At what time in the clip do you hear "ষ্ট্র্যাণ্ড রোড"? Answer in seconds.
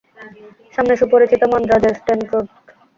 1.99-2.47